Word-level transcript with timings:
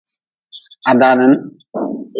Ha 0.85 0.93
danin. 0.99 1.33